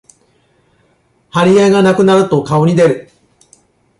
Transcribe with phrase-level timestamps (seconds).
[1.29, 3.11] 張り合いがなくなると顔に出る